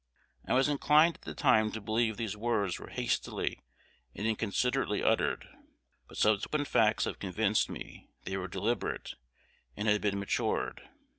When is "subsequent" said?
6.17-6.67